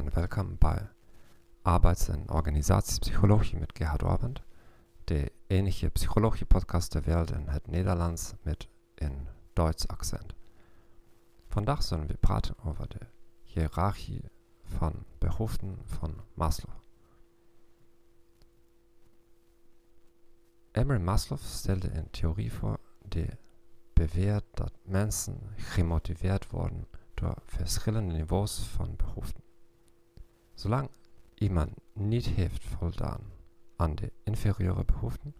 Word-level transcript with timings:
en 0.00 0.14
welkom 0.14 0.56
bij 0.58 0.88
Arbeids- 1.62 2.08
en 2.08 2.30
Organisatiepsychologie 2.30 3.58
met 3.58 3.76
Gerhard 3.76 4.02
Orband, 4.02 4.42
de 5.04 5.32
enige 5.46 5.88
psychologie-podcast 5.88 6.90
ter 6.90 7.02
wereld 7.02 7.30
in 7.30 7.48
het 7.48 7.66
Nederlands 7.66 8.32
met 8.42 8.68
een 8.94 9.28
Duits 9.52 9.88
accent. 9.88 10.34
Vandaag 11.48 11.82
zullen 11.82 12.06
we 12.06 12.14
praten 12.14 12.54
over 12.64 12.88
de 12.88 13.06
hiërarchie 13.42 14.24
van 14.62 15.04
behoeften 15.18 15.78
van 15.84 16.14
Maslow. 16.34 16.74
Emil 20.72 21.00
Maslow 21.00 21.38
stelde 21.38 21.92
een 21.92 22.10
theorie 22.10 22.52
voor 22.52 22.78
die 23.08 23.28
beweert 23.92 24.44
dat 24.54 24.72
mensen 24.82 25.40
gemotiveerd 25.56 26.50
worden 26.50 26.86
door 27.14 27.34
verschillende 27.44 28.12
niveaus 28.12 28.58
van 28.58 28.96
behoeften. 28.96 29.48
Zolang 30.60 30.90
iemand 31.34 31.70
niet 31.92 32.26
heeft 32.26 32.64
voldaan 32.64 33.20
aan 33.76 33.94
de 33.94 34.12
inferieure 34.24 34.84
behoeften, 34.84 35.34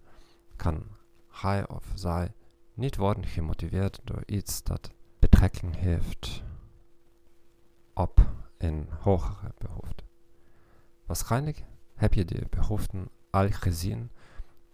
kan 0.57 0.87
hij 1.29 1.69
of 1.69 1.93
zij 1.95 2.35
niet 2.75 2.97
worden 2.97 3.25
gemotiveerd 3.27 4.01
door 4.05 4.23
iets 4.27 4.63
dat 4.63 4.91
betrekking 5.19 5.77
heeft 5.77 6.43
op 7.95 8.33
een 8.59 8.89
hogere 9.01 9.53
behoefte. 9.59 10.05
Waarschijnlijk 11.07 11.65
heb 11.95 12.15
je 12.15 12.25
de 12.25 12.47
behoeften 12.51 13.09
al 13.31 13.51
gezien 13.51 14.11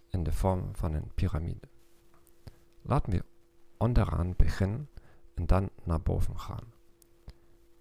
in 0.09 0.23
de 0.23 0.31
vorm 0.31 0.75
van 0.75 0.93
een 0.93 1.11
piramide. 1.15 1.67
Laten 2.81 3.11
we 3.11 3.25
onderaan 3.77 4.33
beginnen 4.37 4.89
en 5.33 5.45
dan 5.45 5.69
naar 5.83 6.01
boven 6.01 6.39
gaan. 6.39 6.73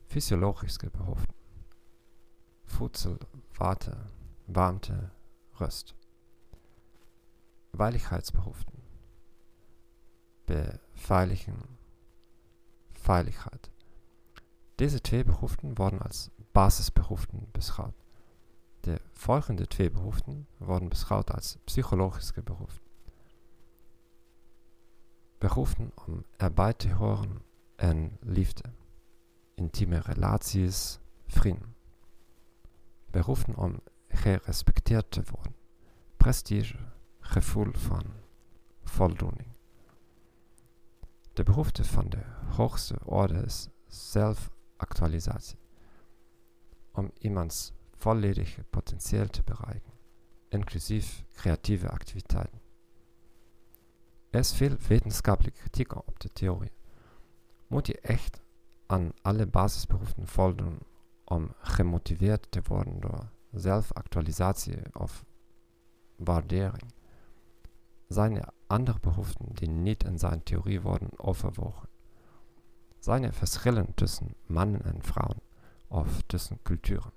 Fysiologische 0.06 0.91
behoeften. 0.91 1.45
Voedsel, 2.77 3.16
water, 3.58 3.96
warmte, 4.44 5.10
rust. 5.52 5.94
Veiligheidsbehoeften. 7.72 8.82
Beveiligen, 10.44 11.56
Veiligkeit. 12.92 13.70
Deze 14.74 15.00
twee 15.00 15.24
behoeften 15.24 15.74
worden 15.74 16.00
als 16.00 16.28
basisbehoeften 16.52 17.48
beschouwd. 17.52 18.04
De 18.80 19.00
volgende 19.12 19.66
twee 19.66 19.91
behoeften 19.91 20.47
worden 20.56 20.88
beschouwd 20.88 21.32
als 21.32 21.56
psychologische 21.64 22.42
behoeften. 22.42 22.86
Behoeften 25.38 25.92
om 26.06 26.24
erbij 26.36 26.72
te 26.72 26.92
horen 26.92 27.42
en 27.77 28.16
liefde. 28.20 28.62
Intieme 29.54 29.98
relaties, 29.98 30.98
vrienden. 31.27 31.75
Behoeften 33.10 33.56
om 33.56 33.80
gerespecteerd 34.08 35.10
te 35.10 35.22
worden. 35.30 35.56
Prestige, 36.16 36.76
gevoel 37.20 37.72
van 37.72 38.02
voldoening. 38.82 39.48
De 41.32 41.42
behoefte 41.42 41.84
van 41.84 42.08
de 42.08 42.22
hoogste 42.48 42.96
orde 43.04 43.34
is 43.34 43.68
zelfactualisatie. 43.86 45.58
Om 46.92 47.10
iemands 47.18 47.72
volledige 47.94 48.64
potentieel 48.70 49.26
te 49.26 49.42
bereiken, 49.42 49.92
inclusief 50.48 51.24
creatieve 51.32 51.91
activiteiten. 51.91 52.60
Er 54.30 54.38
is 54.38 54.52
veel 54.52 54.76
wetenschappelijke 54.88 55.58
kritiek 55.58 55.96
op 55.96 56.20
de 56.20 56.32
theorie. 56.32 56.72
Moet 57.66 57.86
je 57.86 58.00
echt 58.00 58.41
aan 58.86 59.12
alle 59.22 59.46
basisbehoeften 59.46 60.26
voldoen 60.26 60.78
om 61.28 61.53
gemotiveerd 61.59 62.47
te 62.50 62.60
worden 62.69 63.00
door 63.00 63.28
zelfactualisatie 63.50 64.78
of 64.92 65.25
waardering? 66.16 66.92
Zijn 68.09 68.37
er 68.37 68.48
andere 68.66 68.98
behoeften 69.00 69.47
die 69.53 69.69
niet 69.69 70.04
in 70.04 70.19
zijn 70.19 70.42
theorie 70.42 70.81
worden 70.81 71.19
overwogen? 71.19 71.88
Zijn 72.98 73.25
er 73.25 73.32
verschillen 73.32 73.94
tussen 73.94 74.34
mannen 74.47 74.82
en 74.84 75.03
vrouwen 75.03 75.41
of 75.87 76.22
tussen 76.26 76.62
culturen? 76.62 77.12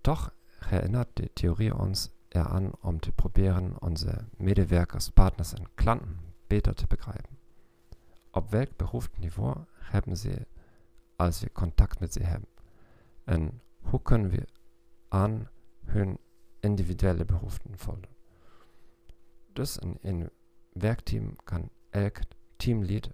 Toch 0.00 0.34
herinnert 0.58 1.08
de 1.12 1.30
theorie 1.32 1.78
ons 1.78 2.10
eraan 2.28 2.70
om 2.80 3.00
te 3.00 3.12
proberen 3.12 3.82
onze 3.82 4.24
medewerkers, 4.36 5.08
partners 5.08 5.52
en 5.52 5.68
klanten 5.74 6.18
beter 6.46 6.74
te 6.74 6.86
begrijpen. 6.86 7.38
Op 8.30 8.50
welk 8.50 8.76
behoeftenniveau 8.76 9.56
hebben 9.72 10.16
ze 10.16 10.46
als 11.16 11.40
we 11.40 11.52
contact 11.52 12.00
met 12.00 12.12
ze 12.12 12.22
hebben? 12.22 12.48
En 13.28 13.60
hoe 13.80 14.02
kunnen 14.02 14.30
we 14.30 14.46
aan 15.08 15.48
hun 15.84 16.18
individuele 16.60 17.24
behoeften 17.24 17.78
voldoen? 17.78 18.16
Dus 19.52 19.78
in 19.78 19.98
een 20.00 20.30
werkteam 20.72 21.36
kan 21.44 21.70
elk 21.90 22.18
teamlid 22.56 23.10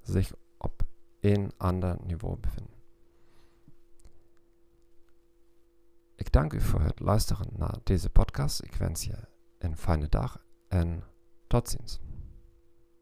zich 0.00 0.32
op 0.56 0.82
een 1.20 1.52
ander 1.56 1.96
niveau 2.04 2.36
bevinden. 2.36 2.80
Ik 6.14 6.32
dank 6.32 6.52
u 6.52 6.60
voor 6.60 6.80
het 6.80 7.00
naar 7.56 7.78
deze 7.82 8.10
podcast. 8.10 8.62
Ik 8.62 8.74
wens 8.74 9.04
je 9.04 9.16
een 9.58 9.76
fijne 9.76 10.08
dag 10.08 10.44
en 10.68 11.02
tot 11.46 11.68
ziens. 11.68 12.00